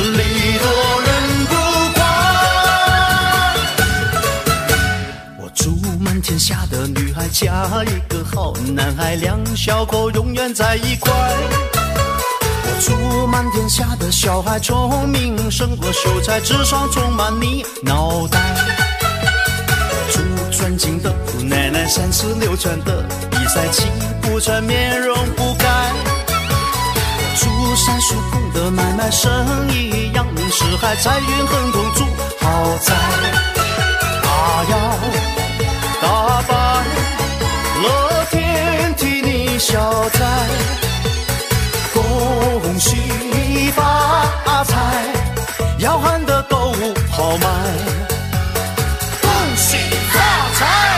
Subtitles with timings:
[0.00, 0.66] 利多
[1.02, 1.08] 人
[1.46, 1.54] 不
[1.94, 2.02] 怪。
[5.38, 7.46] 我祝满天下的女孩嫁
[7.84, 11.12] 一个好男孩，两小口永远在一块。
[12.70, 18.38] 我祝满天下的小孩聪明胜过秀才，智商充满你脑袋。
[19.90, 23.88] 我祝尊敬的姑奶奶三十六转的比赛气
[24.20, 25.47] 不喘，面容不
[27.78, 27.84] 改。
[27.84, 32.04] 祝三叔公的买卖生意扬名四海，财运亨通住
[32.40, 32.94] 豪宅。
[34.22, 34.76] 他要
[36.02, 36.54] 大摆
[37.82, 39.58] 乐天替你。
[39.58, 40.24] 消灾，
[41.92, 44.76] 恭喜发财，
[45.78, 47.46] 要喊得购物好卖。
[49.20, 49.76] 恭喜
[50.12, 50.20] 发
[50.54, 50.97] 财，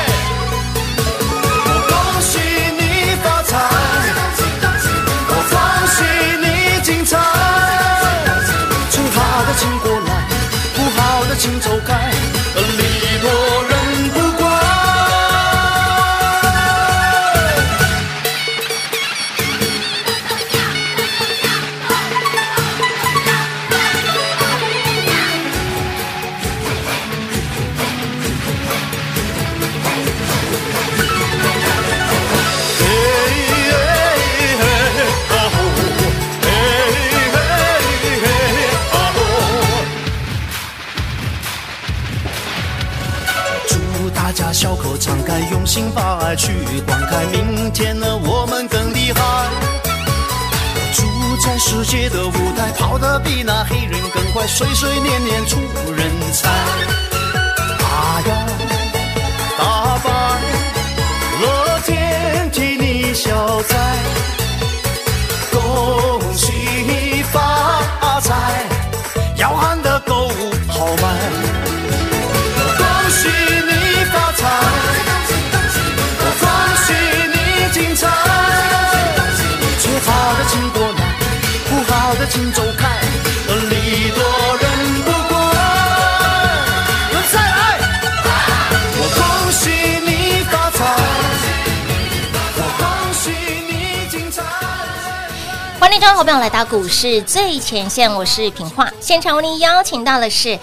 [96.01, 100.59] 各位好朋友来到股市最前线，我是品化，现场为您邀请到的是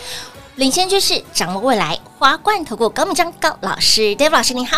[0.55, 4.75] 领先趋势、掌握未来华冠投顾高敏章高老师，David 老师您好。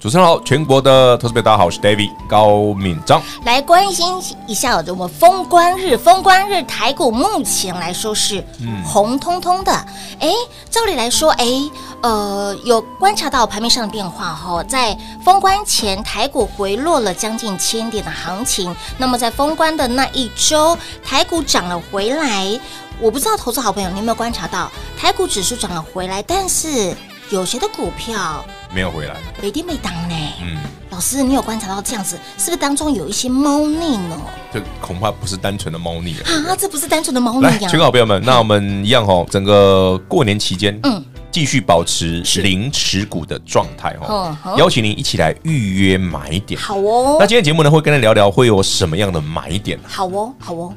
[0.00, 3.22] 主持人好，全国的投资者大家好，我是 David 高敏章。
[3.44, 8.44] 来关心一下我们封关日，封关日台股目前来说是
[8.84, 9.70] 红彤彤的。
[10.18, 10.34] 哎、嗯，
[10.70, 11.46] 照理来说，哎，
[12.00, 22.58] 呃，有观察到盘面上的变化哈，在封关前台股回落了将近千点的行情，那么在封关的那一周，台股涨了回来。
[23.02, 26.94] 我不知道投资好朋友你有没有观察到台股指数涨了回来，但是。
[27.30, 30.14] 有些的股票没有回来，没跌没当呢。
[30.42, 30.58] 嗯，
[30.90, 34.20] 老师，你有观察到这样子，是不是当中有一些猫腻呢？
[34.52, 36.54] 这恐怕不是单纯的猫腻啊！
[36.54, 37.40] 这不是单纯的猫腻。
[37.40, 44.36] 来，全国好朋友们，那我们一样哈，整个过年期间，嗯，继续保持零持股的状态哈。
[44.58, 46.60] 邀请您一起来预约买点。
[46.60, 47.16] 好哦。
[47.18, 49.80] 那今天节目呢，会跟您聊聊会有什么样的买点？
[49.84, 50.74] 好哦，好哦。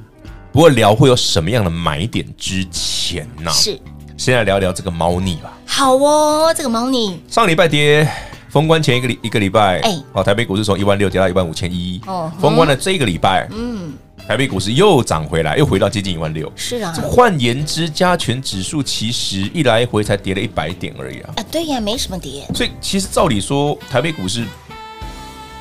[0.55, 3.51] 不过聊会有什么样的买点之前呢？
[3.51, 3.77] 是。
[4.15, 5.51] 先来聊聊这个猫腻吧。
[5.65, 7.21] 好哦，这个猫腻。
[7.27, 8.09] 上礼拜跌，
[8.47, 11.99] 封关前一个礼一个礼拜，哎，哦，台北股市从一万六跌到一万五千一。
[12.07, 13.91] 哦，封关的这个礼拜，嗯，
[14.25, 16.49] 台北股市又涨回来，又回到接近一万六。
[16.55, 16.93] 是啊。
[17.03, 21.33] 换言之，加权指数其实一来一回才跌了一百点而已啊。
[21.35, 22.47] 啊，对呀，没什么跌。
[22.53, 24.45] 所以其实照理说，台北股市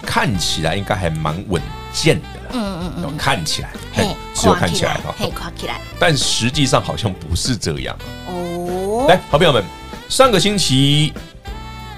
[0.02, 1.60] 看起来应该还蛮稳
[1.92, 2.28] 健的。
[2.56, 7.96] 嗯嗯嗯，看起来，嘿，只有看起来哈，嘿，看起来，但实际上好像不是这样。
[8.26, 9.06] 哦。
[9.08, 9.64] 来，好朋友们，
[10.08, 11.12] 上个星期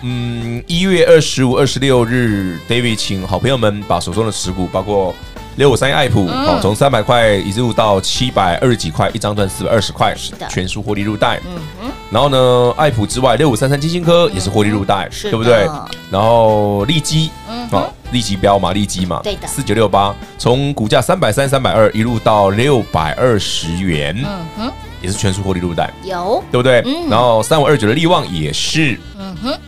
[0.03, 5.15] 嗯，一月二十五、二十六日，David 请好朋友们把手中的持股，包括
[5.57, 11.41] 六五三爱普，好，从三百块一路到七百二十几块，一张赚四百二十块，是的，全数获利入袋。
[11.47, 11.91] 嗯哼。
[12.11, 15.67] 然后呢，爱普之外，六五三三晶心科也是获利入袋，对不对？
[16.11, 17.31] 然后利基，
[17.71, 26.85] 好，利基标嘛，利基嘛，对的，四九六八，从股价三百三、三百二一路到六百二十元，嗯哼，也是全数获利入袋，有，对不对？
[27.09, 29.59] 然后三五二九的利旺也是，嗯哼。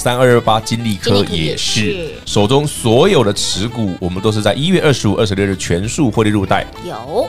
[0.00, 6.66] 三二二八金利科也是，手中所有的持股，我们都是在一月二十五、二十六日全数获利入袋。
[6.86, 7.28] 有，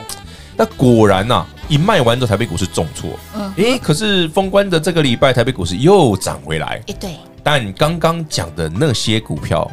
[0.56, 3.10] 那果然呐，一卖完之后，台北股市重挫。
[3.34, 6.80] 嗯，诶，可是封关的这个礼拜，台北股市又涨回来。
[6.86, 7.10] 诶，对。
[7.42, 9.70] 但刚刚讲的那些股票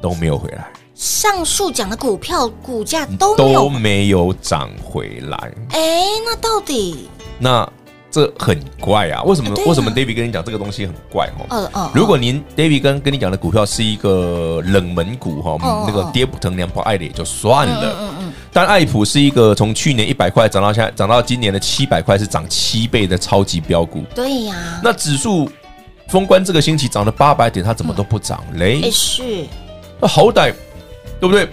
[0.00, 0.72] 都没有回来。
[0.94, 5.52] 上述讲的股票股价都都没有涨回来。
[5.72, 7.06] 诶，那到底
[7.38, 7.70] 那？
[8.14, 9.24] 这很怪啊！
[9.24, 9.52] 为什么？
[9.66, 11.90] 为什么 David 跟你讲这个东西很怪哦？
[11.92, 17.96] 如果您 David 跟跟你讲的股票是一个冷门股哈，那个跌不疼娘不爱的也就算了。
[18.00, 18.32] 嗯嗯。
[18.52, 24.04] 但爱普是一个从去年一百块涨到现在涨到今年的七百块，是涨七倍的超级飙股。
[24.14, 24.54] 对呀。
[24.80, 25.50] 那指数
[26.06, 28.88] 封关这个星期涨了八百点，它怎么都不涨嘞？
[28.92, 29.44] 是。
[30.00, 30.54] 那好歹
[31.18, 31.48] 对不对？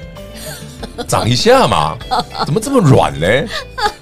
[1.07, 1.97] 涨一下嘛，
[2.45, 3.47] 怎么这么软嘞？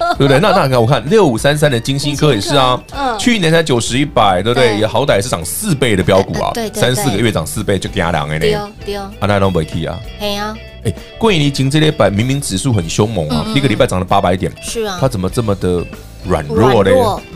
[0.17, 0.39] 对不对？
[0.39, 2.81] 那那你看，我看六五三三的金星科也是啊，
[3.17, 4.77] 去年才九十一百，对不对？
[4.77, 8.39] 也好歹是涨四倍的标股啊，三四个月涨四倍就给他两个呢。
[8.39, 9.99] 丢丢，啊那都没提啊。
[10.19, 15.83] 嘿啊，哎，贵你晶这礼拜明明指数很凶猛啊，一个礼拜涨了八百点，是啊，它怎么这么的
[16.27, 16.91] 软弱嘞？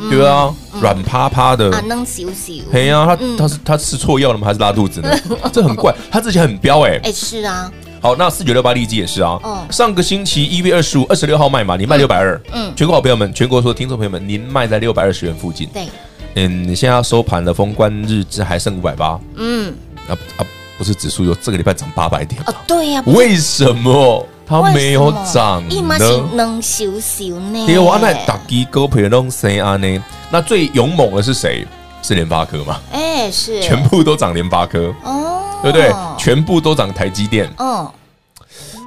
[0.10, 1.72] 对啊，软趴趴的。
[1.72, 2.54] 啊，能修修。
[2.72, 4.48] 嘿啊，他他是他吃错药了吗？
[4.48, 5.10] 还是拉肚子呢？
[5.52, 7.00] 这很怪，他之前很彪哎。
[7.04, 7.72] 哎，是啊。
[8.03, 9.39] 好，那四九六八利基也是啊。
[9.41, 9.65] 哦。
[9.71, 12.38] 上个星期一月二十五、二十六号卖嘛，你卖六百二。
[12.51, 12.69] 嗯。
[12.75, 15.69] 全国好朋友们，全国所有听众朋友们，您卖在六百二十元附近。
[15.73, 15.88] 对。
[16.35, 19.17] 嗯，你现在要收盘了，封关日志还剩五百八。
[19.38, 19.73] 嗯。
[20.09, 20.44] 啊啊，
[20.77, 23.01] 不是指数有这个礼拜涨八百点啊，对呀。
[23.05, 26.29] 为什么它没有涨呢？
[26.33, 27.65] 能修修呢？
[27.65, 30.03] 对，我那打机狗皮弄谁啊呢？
[30.29, 31.65] 那最勇猛的是谁？
[32.01, 32.81] 是联发科嘛？
[32.91, 33.61] 哎，是。
[33.61, 34.94] 全部都涨联发科。
[35.05, 35.32] 哦。
[35.63, 35.92] 对不对？
[36.18, 37.50] 全部都涨台积电。
[37.57, 37.89] 嗯，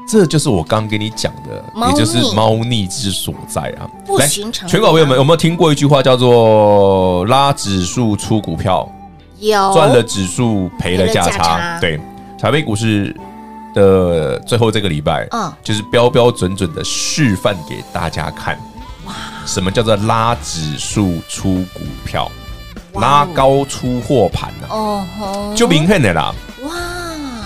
[0.09, 3.89] 这就是我刚跟你讲的，也就是猫腻之所在啊。
[4.07, 4.69] 不寻常。
[4.69, 8.89] 全国朋友们有没有听过一句话，叫做“拉指数出股票”，
[9.41, 11.79] 有赚了指数赔了价差。
[11.81, 11.99] 对，
[12.41, 13.15] 台北股市
[13.75, 18.57] 的最后这个礼拜，嗯，就是标标准准的示范给大家看。
[19.07, 19.15] 哇，
[19.45, 22.31] 什么叫做拉指数出股票？
[22.95, 24.67] 拉高出货盘呢？
[24.71, 26.35] 哦，就明显的啦。
[26.67, 26.75] 哇！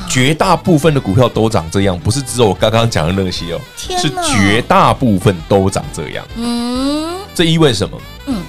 [0.09, 6.25] 绝大部分的股票都长这样，不是只有我刚刚讲的那些哦，是绝大部分都长这样。
[6.37, 7.97] 嗯，这意味着什么？
[8.27, 8.43] 嗯，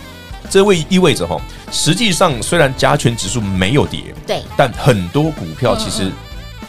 [0.50, 1.40] 这位意味着哈，
[1.72, 6.12] 实际上虽然加权指数没有跌，对，但很多股票其实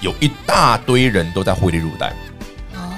[0.01, 2.13] 有一大堆人都在获利入袋。
[2.75, 2.93] 哦，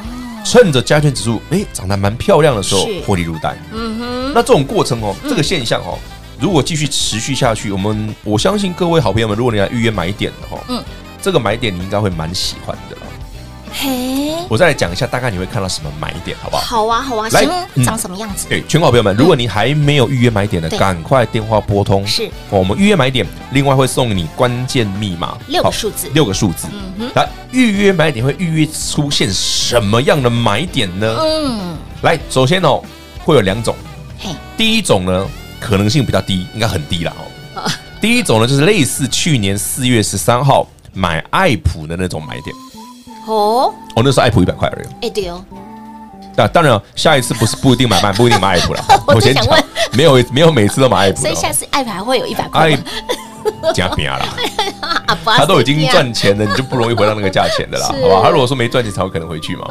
[0.44, 3.56] 趁着加权指数哎涨得蛮漂亮的时候获利入袋。
[3.72, 5.96] 嗯哼，那这种过程哦，这个现象哦。
[6.38, 10.82] 如果继续持续下去，我们我相信各位好朋友们，如果你来预约买点的话，嗯，
[11.22, 12.96] 这个买点你应该会蛮喜欢的。
[13.76, 16.62] 嘿，我再来讲一下，大概你会看到什么买点，好不好？
[16.62, 17.44] 好啊，好啊，来，
[17.84, 18.46] 长什么样子？
[18.48, 22.06] 对，全国好朋友们，如果你还没有预约买点的，赶快电话拨通。
[22.06, 26.68] 是，我们预约买点，另外会送你关键密码，六个数字，六个数字。
[26.72, 31.16] 嗯哼，来预约买点会预约出现什么样的买点呢？
[31.20, 32.80] 嗯，来，首先哦，
[33.24, 33.74] 会有两种。
[34.20, 35.26] 嘿，第一种呢。
[35.64, 37.72] 可能性比较低，应该很低了哦。
[37.98, 42.54] 第一种呢，就是类似去年四月十三号买爱普的那种买点。
[43.26, 45.06] 哦，哦，那时候爱普一百块而已。
[45.06, 45.42] 哎，对哦。
[46.36, 48.84] 那当然，下一次不是不一定买卖，不一定买爱普了。
[49.08, 49.46] 我先讲，
[49.92, 52.76] 没有没有每次都买爱普，所以下次爱普还会有一百块。
[53.74, 54.26] 加边了，
[55.24, 58.20] 他都已经赚钱了，你就不容易回到那个价钱的啦，好吧？
[58.24, 59.66] 他如果说没赚钱，才有可能回去嘛。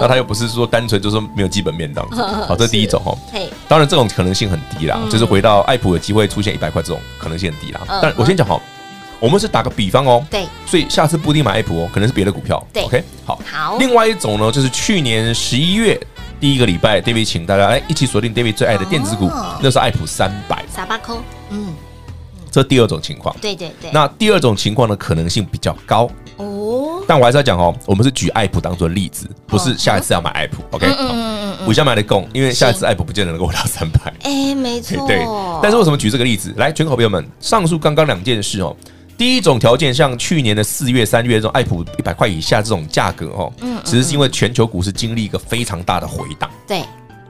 [0.00, 2.22] 那他又不是说单纯就是没有基本面这样子。
[2.46, 3.16] 好，这是第一种哈。
[3.68, 7.80] 当然这种可能性很低啦，就是回到爱普的机会出现一百块这种可能性很低啦。
[8.02, 8.60] 但我先讲好，
[9.20, 10.24] 我们是打个比方哦。
[10.30, 10.46] 对。
[10.66, 12.64] 所以下次不一定买爱普哦，可能是别的股票。
[12.72, 12.82] 对。
[12.84, 13.40] OK，好。
[13.50, 13.76] 好。
[13.78, 15.98] 另外一种呢，就是去年十一月
[16.40, 20.64] 第一个礼拜，David 请大家来一起锁定 David 最爱的电子股，那是爱普三百。
[20.72, 21.22] 傻巴扣。
[21.50, 21.74] 嗯。
[22.50, 27.02] 这第二种情况，对对对，那第二种情况的可能性比较高哦。
[27.06, 30.62] 但我还是要讲哦，我们是举爱普当做例子，不是下一次要买爱普。
[30.72, 34.12] OK，嗯嗯嗯，我先买的供，因为下一次爱普不见得能够回到三百。
[34.22, 35.04] 哎，没错。
[35.08, 35.24] 对，
[35.62, 36.52] 但是为什么举这个例子？
[36.56, 38.76] 来，全口朋友们，上述刚刚两件事哦，
[39.16, 46.50] 第一种条件，像去年的四月、三月这种爱普一百块以下这种价格哦，嗯，只是因为全球股市经历一个非常大的回档。
[46.66, 46.82] 对，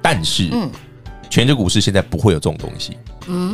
[0.02, 0.68] 但是，嗯，
[1.30, 2.96] 全球股市现在不会有这种东西。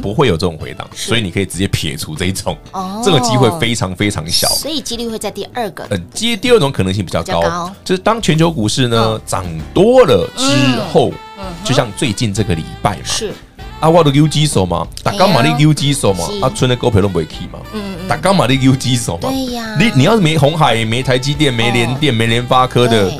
[0.00, 2.56] 不会有这种回档，所以你可以直接撇除这一种，
[3.04, 5.84] 这个机会非常非常小，所以几率会在第二个。
[5.90, 10.44] 呃，接第二种可能性比较高，就是当全球股市呢涨多了之
[10.92, 11.12] 后，
[11.64, 13.32] 就像最近这个礼拜嘛，是。
[13.80, 23.12] 啊，我的 U G 手嘛，打刚马的 U G 手嘛，啊，存的股票都不会起嘛，嗯嗯，打刚马的 U G 手嘛，对呀，你你要是没红海、没台积电、没联电、没联发科的。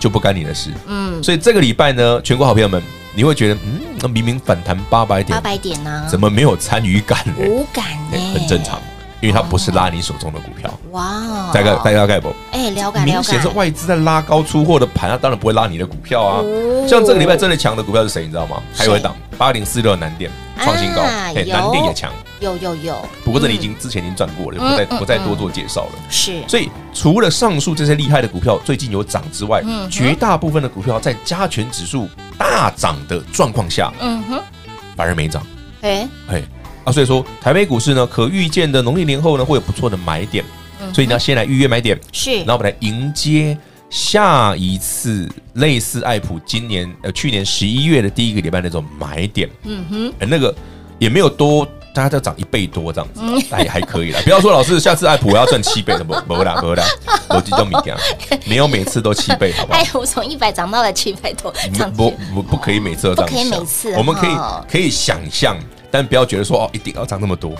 [0.00, 2.80] 就不干你的事，嗯，所以这个礼拜呢，全国好朋友们，
[3.18, 7.34] 你会觉得，嗯，那明明反弹八百点，八百点呢，怎么没有参与感呢？
[7.48, 8.80] 无感呢，很正常，
[9.20, 10.72] 因为它不是拉你手中的股票。
[10.92, 12.34] 哇，大概大家概不？
[12.52, 13.04] 哎，了解了解。
[13.04, 16.42] 明显是外资在拉高出货的盘，它当然不会拉你的股票啊。
[16.88, 18.22] 像这个礼拜真的强的股票是谁？
[18.24, 18.62] 你知道吗？
[18.74, 20.30] 还有一档八零四六南电
[20.62, 22.10] 创新高，哎，南电也强。
[22.40, 25.92] 有有有，不过这里已经之前已经赚过了，不再不再多做介绍了。
[26.08, 32.08] 是，所以除了上述这些厉害的股票最近有涨之外，嗯绝大部分的股票在加权指数
[32.38, 34.40] 大涨的状况下，嗯哼，
[34.96, 35.44] 反而没涨。
[35.80, 36.42] 哎哎
[36.88, 40.44] 啊，所以说台北股市呢，可预见的农历年后呢会有不错的买点，
[40.94, 43.56] 所以你要先来预约买点，是，然后我们来迎接
[43.90, 49.48] 下一次类似爱普今年呃去年十一月的第一个礼拜那种买点。
[49.64, 50.54] 嗯哼，那个
[50.98, 51.66] 也没有多。
[51.94, 54.20] 大家都涨一倍多这样子，那也还可以啦。
[54.22, 56.84] 不要说老师，下次爱普我要赚七倍的，不 不啦不啦，
[57.30, 57.98] 逻辑都没讲，
[58.46, 59.78] 没有每次都七倍，好不好？
[59.80, 61.52] 爱普从一百涨到了七百多，
[61.96, 64.30] 不不不可以每次都这样，可以每次，我们可以
[64.70, 65.56] 可以想象，
[65.90, 67.52] 但不要觉得说哦，一定要涨那么多，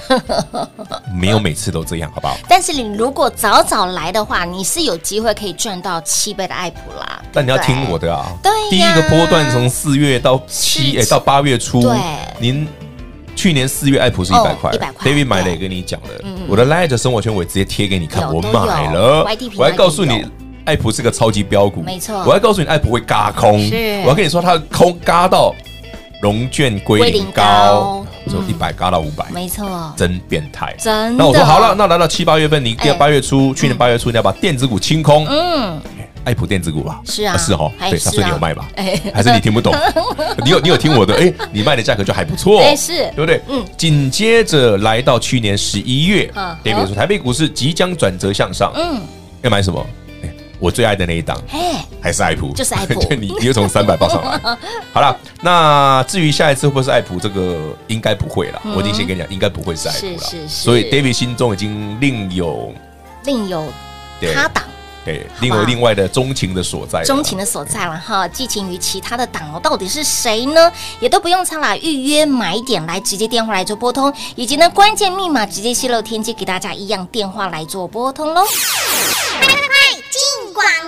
[1.14, 2.36] 没有每次都这样，好不好？
[2.48, 7.22] 但是你如果早早来的话，你是有机会可以赚到七倍的爱普啦。
[7.32, 11.96] 但你要听我的啊，对，第一个波段从四月到七，哎，到八月初，对，
[12.38, 12.66] 您。
[13.36, 14.72] 去年四月，爱普是一百块
[15.04, 16.08] ，David 买了也跟你讲了。
[16.48, 19.24] 我的 Light 生活圈我也直接贴给你看，我买了，
[19.56, 20.26] 我还告诉你，
[20.64, 22.16] 爱普是个超级标股，没错。
[22.24, 23.64] 我还告诉你，爱普会嘎空，
[24.02, 25.54] 我要跟你说，它空嘎到
[26.20, 31.16] 融券归零高，从一百嘎到五百，没错，真变态，真。
[31.16, 35.80] 那我说好了，那来到七八月份，你第八月初，去年八月初，你要把电子股清空，嗯。
[36.24, 38.68] 爱普电子股吧，是啊，是哦，对，他说你有卖吧？
[38.76, 39.74] 哎还是你听不懂？
[40.44, 41.14] 你有你有听我的？
[41.14, 43.40] 哎，你卖的价格就还不错，哎，是对不对？
[43.48, 43.64] 嗯。
[43.78, 46.30] 紧接着来到去年十一月
[46.62, 49.00] ，David 说台北股市即将转折向上，嗯，
[49.40, 49.86] 要买什么？
[50.58, 54.38] 哎，我最爱的那一档，哎，还是爱普，就是爱普， 你你又从三百报上来。
[54.92, 58.60] 好了，那至于下一次会不会是爱普，这个应该不会了。
[58.64, 60.48] 我已经先跟你讲，应该不会是爱普了。
[60.48, 62.72] 所以 David 心中已经另有
[63.24, 63.66] 另有
[64.34, 64.64] 他档。
[65.04, 70.70] 对，另有另外的钟情的所在，钟情的所在了哈，寄情于其他的党哦，到底是谁呢？
[71.00, 78.42] 也都不用猜啦，预约买点来直接电话来做拨通，以及呢关键密码直接泄露天机给大家一样电话来做拨通喽。
[80.58, 80.87] 快快快，进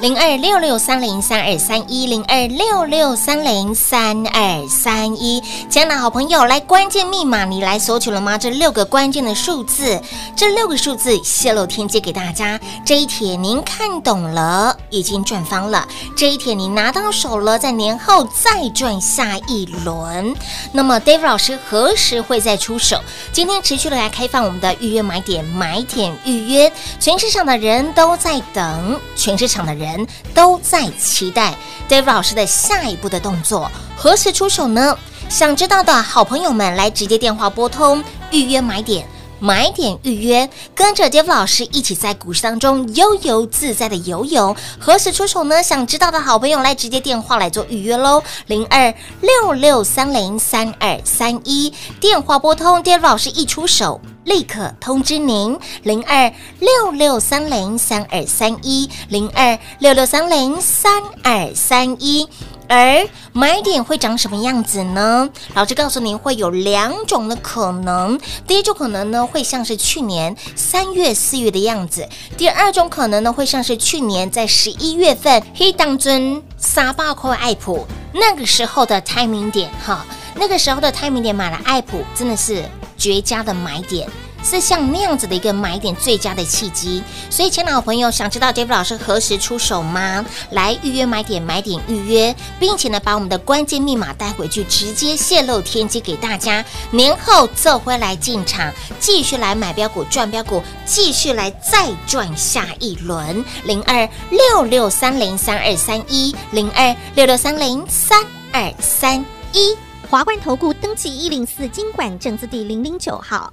[0.00, 8.38] 零二六六三零三二三一零二六六三零三二三一，亲爱的好朋友，来关键密码你来索取了吗？
[8.38, 10.00] 这六个关键的数字，
[10.34, 13.10] 这六个数字泄露天机给大家，这一。
[13.10, 15.84] 帖您看懂了，已经赚翻了。
[16.16, 20.32] 这一帖您拿到手了，在年后再赚下一轮。
[20.70, 23.00] 那么，David 老师何时会再出手？
[23.32, 31.54] 今天持续的来开放我们的预约买点，买点预约，全市场的人都在等，全市场的人人都在期待
[31.88, 34.96] David 老师的下一步的动作，何时出手呢？
[35.28, 39.06] 想知道的好朋友们，来直接电话拨通预约买点。
[39.40, 44.54] 买点预约，跟着 David 老师一起在股市当中悠游自在的游泳。
[44.78, 45.62] 何时出手呢？
[45.62, 62.28] 想知道的好朋友来直接电话来做预约喽，零二六六三零三二三一，电话拨通，David 老师一出手，立刻通知您，零二六六三零三二三一，零二六六三零三二三一。
[62.70, 65.28] 而买点会长什么样子呢？
[65.54, 68.16] 老师告诉您会有两种的可能。
[68.46, 72.04] 第一种可能呢，会像是去年三月、四月的样子；
[72.38, 82.64] 第二种可能呢，会像是去年在十一月份黑当尊撒爆扣爱普那个时候的 timing 点哈，那个时候的 timing 点买了爱普真的是
[82.96, 84.08] 绝佳的买点。
[84.42, 90.24] 是像那样子的一个买点最佳的契机，所以，前老朋友，想知道 David 老师何时出手吗？
[90.50, 96.64] 来预约买点，买点预约，并且呢，把我们的关键密码带回去，直接泄露天机给大家。
[96.90, 103.44] 年后这回来进场，继续来买标股赚标股，继续来再赚下一轮。
[103.64, 109.76] 零二六六三零三二三一，零二六六三零三二三一，
[110.08, 113.52] 华冠投顾登记一零四金管证字第零零九号。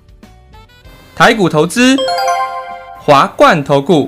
[1.18, 1.98] 台股投资，
[3.00, 4.08] 华冠投顾。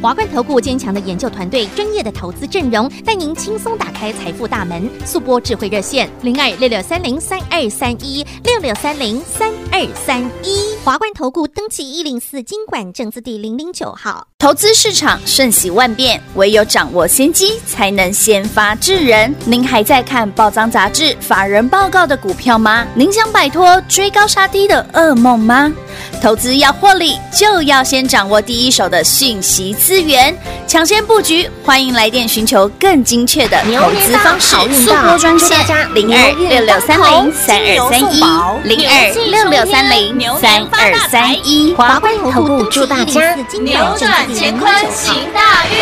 [0.00, 4.88] 华冠投顾坚强的研究团队，专业的投资阵容，带您轻松打开财富大门。
[5.04, 10.74] 速拨智慧热线零二六六三零三二三一六六三零三二三一。
[10.84, 14.26] 华冠投顾登记一零四金管证字第零零九号。
[14.38, 19.34] 投资市场瞬息万变，唯有掌握先机，才能先发制人。
[19.46, 22.86] 您还在看报章杂志、法人报告的股票吗？
[22.94, 25.72] 您想摆脱追高杀低的噩梦吗？
[26.20, 30.34] 投资要获利，就要先掌握第一手的讯息资源，
[30.66, 31.46] 抢先布局。
[31.62, 34.56] 欢迎来电寻求更精确的投资方式。
[34.72, 35.58] 速拨专线
[35.92, 38.18] 零二六六三零三二三一
[38.66, 41.74] 零二六六三零三二三一。
[41.74, 45.76] 华冠投顾祝大家扭转乾坤行大运。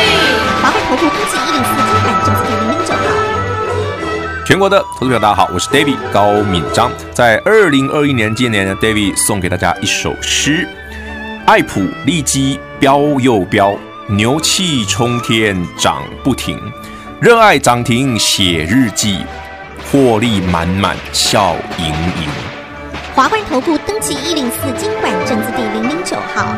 [0.60, 3.06] 华冠投顾登记一零四金管证字第零零九号。
[4.44, 10.66] 全国的投资者大家好，我是 David 高敏章，在二零二一年今年呢，David 送给大家一首诗：
[11.46, 13.78] 爱普利基标又标，
[14.08, 16.58] 牛气冲天涨不停，
[17.20, 19.18] 热爱涨停写日记，
[19.90, 22.28] 获利满满笑盈盈。
[23.14, 26.48] 华冠投顾登记一零四金管证字第零零九号。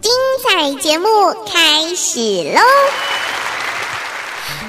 [0.00, 0.12] 精
[0.46, 1.06] 彩节目
[1.52, 2.20] 开始
[2.54, 2.60] 喽！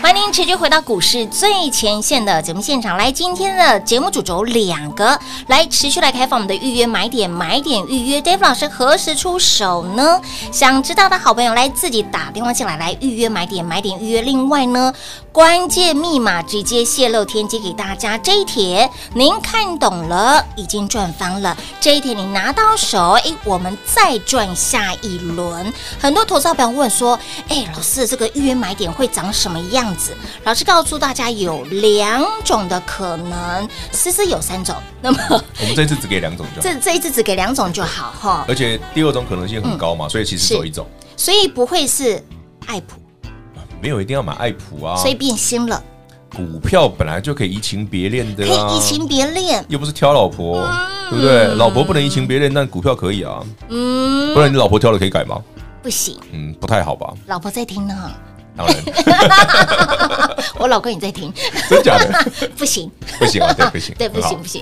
[0.01, 2.95] 欢迎您持续回到股市最前线的节目现场。
[2.95, 8.21] 来，今天的节目主轴两个，来持续来开放我们的预约买点，买点预约。
[8.21, 10.21] Dave 老师何时出手呢？
[10.53, 14.21] 想知道的好朋友来自己打电话进来，来预约买点，买点预约。
[14.21, 14.93] 另外呢，
[15.33, 18.17] 关键密码直接泄露天机给大家。
[18.17, 21.57] 这一帖您看懂了，已经赚翻了。
[21.81, 25.71] 这一帖你拿到手，哎，我们再赚下一轮。
[25.99, 29.88] 很多投资朋友问说，哎，老师，这个预约买点会长什么样？
[29.95, 34.75] 子，老师告诉大家有两种的可能，其实有三种。
[35.01, 38.45] 那么我们这一次只给两种就好，这这一次只给两种就好哈。
[38.47, 42.23] 而且第二种可能性很高嘛，嗯、所以其实只有一种，所以不会是
[42.65, 42.99] 爱普，
[43.81, 45.81] 没有一定要买爱普啊，所以变心了。
[46.35, 51.45] 股票本来就可以移情别恋的、啊，可以移情别恋，又不是挑老婆，嗯、对不对？
[51.55, 53.43] 老婆不能移情别恋，但股票可以啊。
[53.69, 55.41] 嗯，不然你老婆挑了可以改吗？
[55.81, 57.13] 不行，嗯，不太好吧？
[57.25, 58.11] 老婆在听呢。
[58.59, 61.33] 当然， 我老公也在听，
[61.69, 62.25] 真假的？
[62.57, 64.61] 不行，不行啊，对，不行， 对，不行，不行。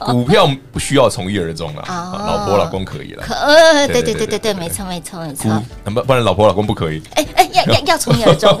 [0.00, 3.22] 股票不需要从一而终了，老婆老公可以了。
[3.26, 3.34] 可，
[3.88, 5.50] 对对对对对，没错没错没错。
[5.84, 7.02] 不不然老婆老公不可以。
[7.14, 8.58] 哎哎，要要要从一而终。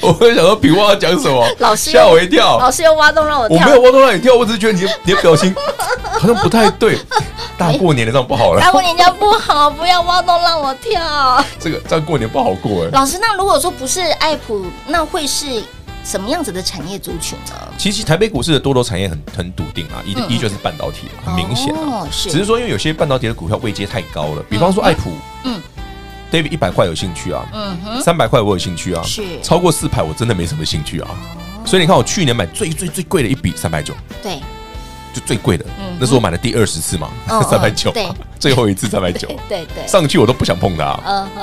[0.00, 1.46] 我会想说，笔话要讲什么？
[1.58, 3.58] 老师吓我一跳，老师又挖洞让我跳。
[3.58, 5.54] 我没有挖洞让你跳，我只是觉得你的你的表情
[6.20, 6.98] 好像不太对。
[7.56, 11.44] 大过年的这样不好了，大过年这样不好，不要挖洞让我跳。
[11.58, 12.90] 这个这样过年不好过哎。
[12.90, 15.62] 老师，那如果说不是爱普，那会是
[16.02, 17.54] 什么样子的产业族群呢？
[17.76, 22.08] 其实台北股市的多头产业很很笃定啊，一依旧是半导体，很明显啊。
[22.10, 25.10] 只是说因为有些半导体的股票位阶太高了，比方说爱普，
[25.44, 25.60] 嗯
[26.32, 31.10] ，David 一百块有兴趣啊，嗯哼，三百块我有兴趣啊，是超过四百我真的没什么兴趣啊。
[31.66, 34.40] 所以你看我去年买最最最贵的一笔三百九，对。
[35.12, 35.64] 就最贵的，
[35.98, 37.08] 那是我买的第二十次嘛，
[37.48, 37.92] 三百九，
[38.38, 40.98] 最后一次三百九， 对对，上去我都不想碰它，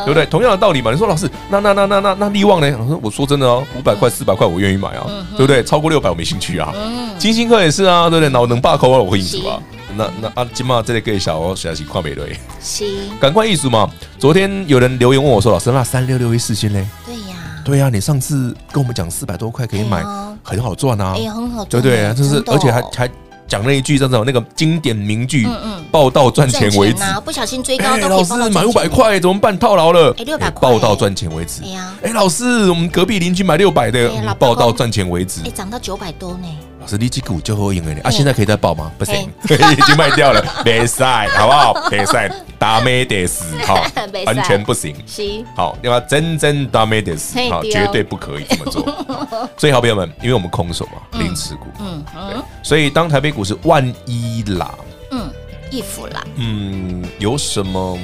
[0.05, 0.25] 对不对？
[0.25, 2.71] 同样的道理嘛，你说老师，那那那那那那力旺呢？
[2.79, 5.63] 我说我说真的哦，五百块四百块我愿意买啊，对不对？
[5.63, 6.73] 超过六百我没兴趣啊。
[7.19, 8.29] 金星科也是啊，对不对？
[8.29, 9.59] 脑能罢口啊，我会赢啊。
[9.95, 12.87] 那那啊，今嘛这里给小我学习跨美队，行，
[13.19, 13.89] 赶快艺术嘛。
[14.19, 16.85] 昨天有人留言问我说，老师那三六六一四星嘞？
[17.05, 20.03] 对呀，对呀，你上次跟我们讲四百多块可以买，
[20.43, 23.09] 很好赚啊，也很好赚，对对，就是而且还还。
[23.47, 27.01] 讲那一句叫做那个经典名句，嗯嗯，报到赚钱为止。
[27.23, 28.39] 不小心追高都可以报到赚钱。
[28.39, 29.57] 老师买五百块怎么办？
[29.57, 30.13] 套牢了。
[30.17, 30.69] 哎，六百块。
[30.69, 31.63] 报到赚钱为止。
[31.63, 35.41] 哎呀，哎，老师，我们隔壁邻居买六百的，报到赚钱为止。
[35.45, 36.47] 哎，涨到九百多呢。
[36.87, 38.09] 老师，立即股就会赢了你啊！
[38.09, 38.89] 现在可以再报吗？
[38.97, 41.89] 不行， 已经卖掉了，别赛，好不好？
[41.89, 43.85] 别赛，达咩得死， 好，
[44.25, 44.95] 完全不行。
[45.05, 48.85] 行，好，要真真达咩得死，好，绝对不可以这么做。
[49.59, 54.73] 所以，好朋友们，因为我们空手嘛，零持股，嗯，对，所以当台北股市万一啦，
[55.11, 55.29] 嗯，
[55.69, 57.99] 一伏啦，嗯，有什么？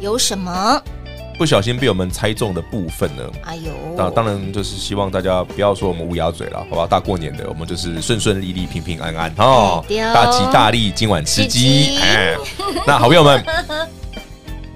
[0.00, 0.82] 有什么？
[1.42, 3.22] 不小心被我们猜中的部分呢？
[3.42, 6.86] 哎呦，那当然就是希望大家不要说我们乌鸦嘴了，好吧？
[6.88, 11.98] 大过年的，我们就是顺顺利利、平平安安哦，大吉大利，今晚吃鸡。
[11.98, 12.36] 哎，
[12.86, 13.44] 那好朋友们，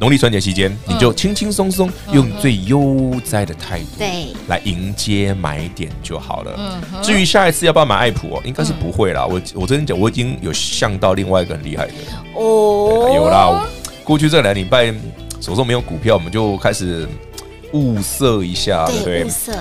[0.01, 6.83] 农历春节期间，你就轻轻松松，用最悠哉的态度，对，来迎接买点就好了。
[7.01, 9.25] 至于下一次要不要买爱普哦，应该是不会啦。
[9.25, 11.93] 我我真的讲，我已经有想到另外一个很厉害的
[12.35, 13.65] 哦，有啦。
[14.03, 14.93] 过去这两礼拜。
[15.47, 17.07] 手中没有股票，我们就开始
[17.73, 19.25] 物色一下，对不对？
[19.25, 19.53] 物色，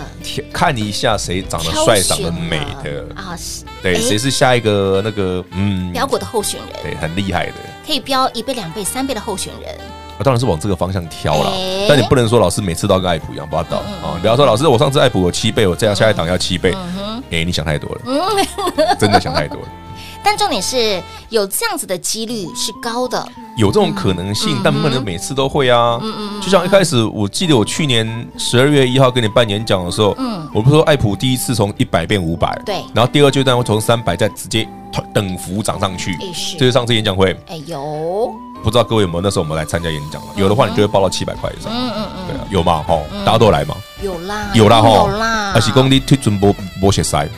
[0.52, 3.38] 看一下谁长得帅、长得美的啊？
[3.84, 6.70] 对，谁是下一个那个嗯，标股的候选人？
[6.82, 7.54] 对，很厉害的，
[7.86, 9.78] 可以标一倍、两倍、三倍的候选人。
[10.18, 11.54] 我当然是往这个方向挑了。
[11.88, 14.18] 但你不能说老师每次都跟爱普一样，不要倒啊！
[14.20, 16.74] 比方说老师，我上次爱普有七倍，我这样下一档要七倍，
[17.30, 19.68] 哎，你想太多了，嗯真的想太多了。
[20.26, 23.24] 但重点是有这样子的几率是高的，
[23.56, 26.00] 有这种可能性，但不能每次都会啊。
[26.02, 34.68] 嗯嗯，就像一开始，我记得我去年十二月一号跟你办演讲的时候，嗯，我不是说爱普第一次从一百变五百，对，然后第二阶段会从三百再直接
[35.14, 38.34] 等幅涨上去，是，这是上次演讲会，哎有，
[38.64, 40.28] 不知道各位有没有那时候我们来参加演讲了？
[40.36, 42.84] 有的话，你就会报到七百块以上，嗯嗯嗯，对啊，有吗？
[42.88, 43.76] 哈，大家都来吗？
[44.02, 47.30] 有啦，有啦，哈，有啦，还是讲你推准波波鞋塞。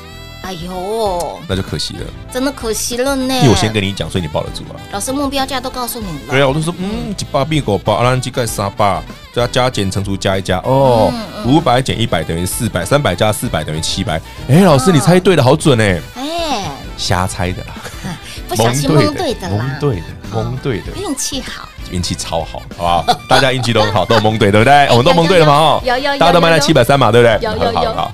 [0.48, 3.36] 哎呦，那就可惜了，真的可惜了呢。
[3.36, 4.80] 因为我先跟你讲，所以你抱得住啊。
[4.94, 6.30] 老师目标价都告诉你了。
[6.30, 9.04] 对啊，我都说嗯，几八变狗八，阿兰几盖三百，
[9.36, 11.12] 加加减乘除加一加，哦，
[11.46, 14.22] 五百减一百等于四百，三百加四百等于七百。
[14.48, 16.00] 哎，老师你猜对的好准哎。
[16.16, 17.76] 哎，瞎猜的啦，
[18.48, 23.20] 不小心蒙对的啦，蒙对的，蒙对的，运气好，运气超好，好不好？
[23.28, 24.88] 大家运气都很好，都蒙对，对不对？
[24.92, 25.54] 我们都蒙对了嘛？
[25.54, 25.84] 哦，
[26.18, 27.38] 大家都卖在七百三嘛，对不对？
[27.42, 28.12] 有有有。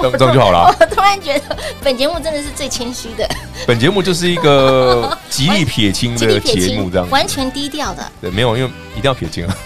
[0.00, 0.74] 这样就好了。
[0.80, 3.28] 我突然觉得本节目真的是最谦虚的。
[3.66, 8.12] 本节目就是一个 极力撇清的节目，这样完全低调的。
[8.20, 9.56] 对，没有，因为一定要撇清啊。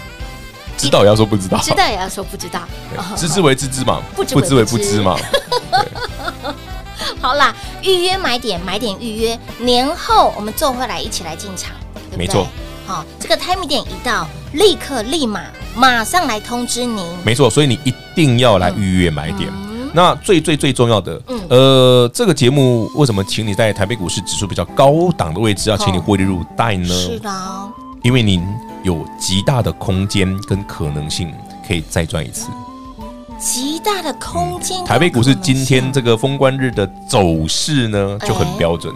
[0.75, 2.61] 知道也要说不知道，知道也要说不知道。
[3.15, 5.17] 知之为知之嘛，不知为不知嘛。
[7.21, 11.71] 好啦，预约买点，买点预约，年后我们做回来一起来进场，
[12.17, 12.47] 没错。
[12.85, 15.43] 好，这个 time 点一到，立刻立马
[15.73, 17.05] 马上来通知您。
[17.23, 19.49] 没错，所以你一定要来预约买点。
[19.95, 26.87] 那最最最重要的，嗯、呃，这个节目为什么请你在台北股市指数比较高档的位置，要请你获利入袋呢？
[26.87, 27.29] 是的，
[28.01, 28.43] 因为您
[28.83, 31.31] 有极大的空间跟可能性
[31.67, 32.47] 可以再赚一次。
[33.37, 34.85] 极大的空间、嗯。
[34.85, 38.93] 台北股市今天这个封关日的走势呢，就很标准。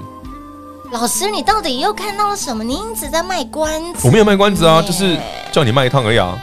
[0.92, 2.64] 老师，你到底又看到了什么？
[2.64, 4.08] 你一直在卖关子。
[4.08, 5.20] 我没有卖关子啊，就是
[5.52, 6.40] 叫你卖一趟而已啊。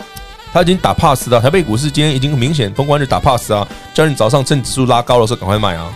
[0.55, 5.93] 他已经打 pass 了，台北股市今天已经明显封关就打 pass 啊，叫你早上趁指数拉高的时候赶快买啊，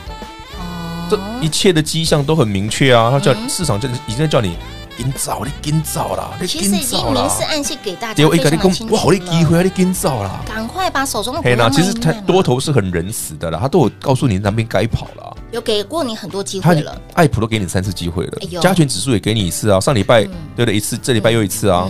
[1.09, 4.57] 这一切的迹象都很明确啊，他叫市场就已经在叫你
[4.97, 8.93] 紧早，你紧早啦，其实已经明示暗示给大家非常的清楚了。
[8.95, 11.71] 哇，好的机会，你跟早啦，赶快把手中的股票。
[11.71, 21.89] 其实他多头是很仁慈的啦，他都有告诉你哪边该跑了，有给过你很多机会了，爱普都给你三次机会了，加权指数也给你一次啊，上礼拜对了一次，这礼拜又一次啊。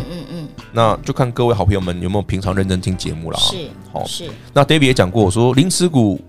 [0.72, 3.40] 那就看各位好朋友们有没有平常认真听节目了啊？
[3.50, 3.56] 是，
[3.92, 4.30] 好是。
[4.52, 6.20] 那 David 也讲过，我说零持股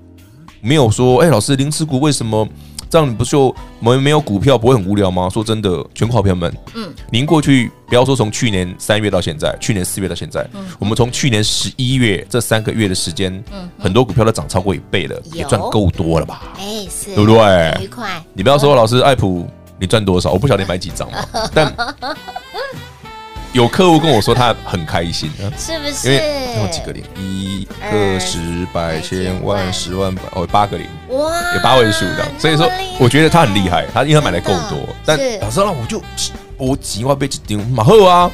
[0.61, 2.47] 没有说，哎，老师零持股为什么
[2.89, 3.09] 这样？
[3.09, 5.29] 你不就没没有股票不会很无聊吗？
[5.29, 16.41] 说真的，全国好朋友们，嗯，您过去不要说从去年三月到现在，去年四月到现在，嗯，我们从去年十一月这三个月的时间，嗯，很多股票都涨超过一倍了，也赚够多了吧？
[16.57, 17.83] 哎，是，对不对？
[17.83, 18.21] 愉快。
[18.33, 19.47] 你不要说老师爱普
[19.79, 21.19] 你赚多少，我不晓得你买几张嘛，
[21.53, 21.73] 但。
[23.51, 26.07] 有客户跟我说他很开心，是不是？
[26.07, 28.37] 因为有几个零，一个十
[28.71, 35.99] 百千万十万百哦，八个零，哇，有八位数的，所以说我觉得他很厉害，他因为他买的够多，但老师让我就
[36.59, 38.29] 我几万倍一张嘛好啊，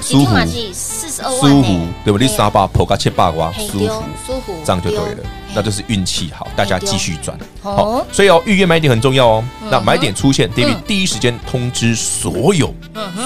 [0.00, 0.34] 舒服，
[0.72, 2.18] 四十二万，舒服，对不？
[2.18, 5.18] 你三百破个七八哇，舒服，舒服，这样就对了。
[5.56, 7.36] 那就是运气好，大家继续赚。
[7.60, 9.44] 好，所以哦，预约买点很重要哦。
[9.70, 12.72] 那买点出现，David 第一时间通知所有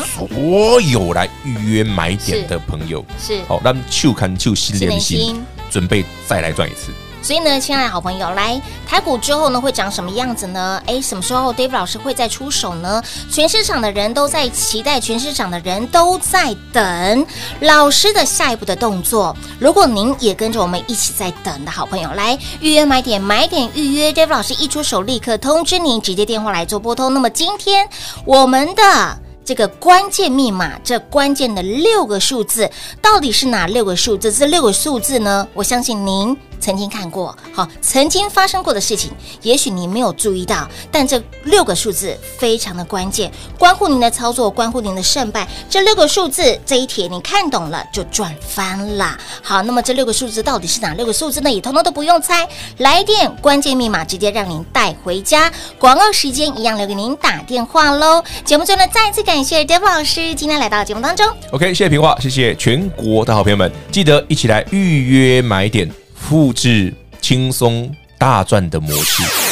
[0.06, 3.42] 所有来预约买点的朋友，是。
[3.46, 6.90] 好，让就看就心连心，准备再来赚一次。
[7.20, 10.80] 所以呢，亲爱的好朋友，来台股之后呢，会长什么样子呢？
[10.86, 13.02] 诶，什么时候 David 老师会再出手呢？
[13.30, 17.26] 全市场的人都在期待，全市场的人都在等
[17.60, 19.36] 老师的下一步的动作。
[19.58, 27.12] 如果您也跟着我们一起在等的好朋友，来预约买点，买点预约，David 老师一出手立刻通知您，直接电话来做拨通。
[27.12, 27.88] 那么今天
[28.24, 32.70] 我们的这个关键密码，这关键的六个数字
[33.02, 34.32] 到底是哪六个数字？
[34.32, 35.46] 这六个数字呢？
[35.52, 36.36] 我相信您。
[36.60, 39.10] 曾经看过，好，曾经发生过的事情，
[39.42, 45.46] 也许你没有注意到，但这六个数字非常的关键，关乎您的操作，关乎您的胜败。
[45.68, 49.18] 这六个数字这一帖你看懂了就赚翻了。
[49.42, 51.50] 好，那么这六个数字到底是哪六个数字呢？
[51.50, 55.50] 也通通都不用猜，来电关键密码直接让您带回家。
[55.78, 58.22] 广告时间一样留给您打电话喽。
[58.44, 61.26] 节目最后呢，再次感谢 David 老师今天来到节目当中。
[61.52, 66.07] OK，谢谢平话，谢谢全国的好朋友们，记得一起来预约买点。
[66.20, 69.47] 复制轻松大赚的模式。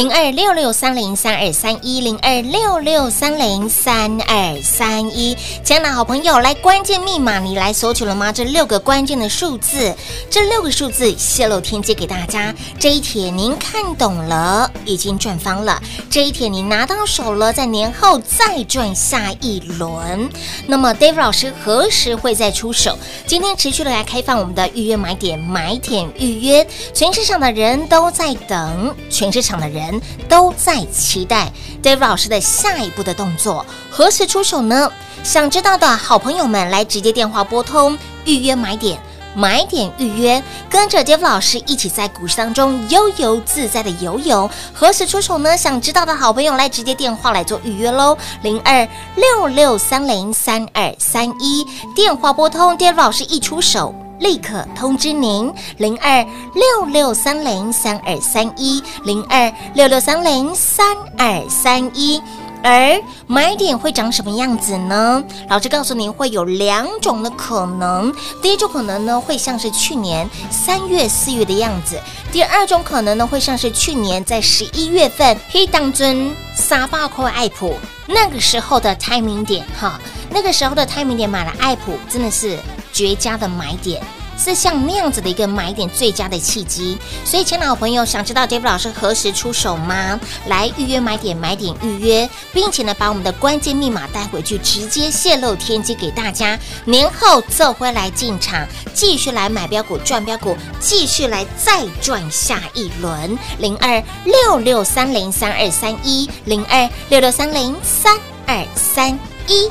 [0.00, 5.36] 零二六六三零三二三一零二六六三零三二三一。
[5.62, 8.32] 亲爱的好朋友，来关键密码，你来索取了吗？
[8.32, 9.94] 这六个关键的数字，
[10.30, 12.54] 这六个数字泄露天机给大家。
[12.78, 15.78] 这一帖您看懂了，已经赚翻了。
[16.08, 20.30] 这一帖你拿到手了，在年后再赚下一轮。
[20.66, 22.98] 那么，David 老师何时会再出手？
[23.26, 29.89] 今天持续的来开放我们的预约买点，买点预约，全市场的人都在等，全市场的人
[30.28, 31.50] 都在期待
[31.82, 34.92] David 老师的下一步的动作，何时出手呢？
[35.22, 38.98] 想知道的好朋友们，来直接电话拨通预约买点。
[39.32, 44.50] 买点预约，跟着 David 老师一起在股市当中悠游自在的游泳。
[44.74, 45.56] 何时出手呢？
[45.56, 60.86] 想知道的好朋友来直接电话来做预约喽，零二六六三零三二三一，电话拨通，David 老师一出手立刻通知您，零二六六三零三二三一，零二六六三零三
[61.18, 62.22] 二三一。
[62.62, 65.24] 而买点会长什么样子呢？
[65.48, 68.14] 老师告诉您，会有两种的可能。
[68.42, 71.96] 第一种可能呢，会像是去年三月、四月的样子；
[72.30, 77.74] 第二种可能呢，会像是去年在十一月份黑当尊撒巴扣爱普
[78.06, 79.98] 那个时候的 timing 点哈，
[80.30, 82.58] 那个时候的 timing 点买了爱普，真的是
[82.92, 84.02] 绝佳的买点。
[84.42, 90.18] 是像那样子的一个买点最佳的契机，所以，亲爱的朋友，想知道 Dave 老师何时出手吗？
[90.46, 96.58] 来预约买点，买点预约，并且呢，把我们的关键密码带回去，直接泄露天机给大家。
[96.86, 103.38] 年后这回来进场，继续来买标股赚标股，继续来再赚下一轮。
[103.58, 108.16] 零二六六三零三二三一，零二六六三零三
[108.46, 109.12] 二三
[109.48, 109.70] 一，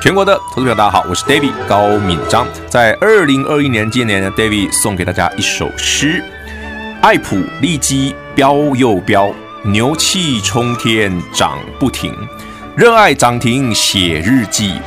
[0.00, 2.46] 全国的投资者大家好，我是 David 高敏章。
[2.66, 6.24] 在二零二一年今年呢，David 送给大家一首诗：
[7.02, 9.30] 爱普利基飙又飙，
[9.62, 12.16] 牛气冲天涨不停，
[12.74, 14.80] 热爱涨停写日记，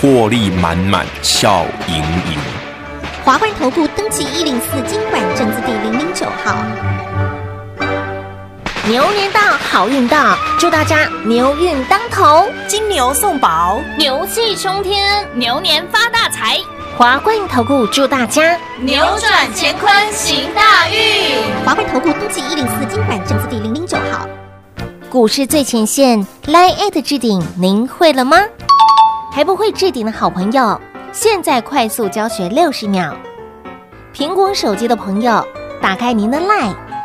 [0.00, 2.38] 获利满满笑盈盈。
[3.24, 6.64] 华冠投顾登记一零四金管证字第零零九号。
[8.86, 16.58] 牛年到，好运到，祝大家牛运当头，金牛送宝，牛气冲天，牛年发大财。
[16.94, 21.42] 华冠投顾祝大家扭转乾坤行大运。
[21.64, 24.28] 华冠投顾登记一零四金管证字第零零九号。
[25.08, 28.36] 股市最前线，Line@ at 置顶，您会了吗？
[29.32, 30.78] 还不会置顶的好朋友，
[31.10, 33.16] 现在快速教学六十秒。
[34.14, 35.42] 苹果手机的朋友，
[35.80, 36.74] 打开您的 Line。